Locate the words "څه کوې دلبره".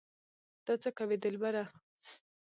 0.81-1.63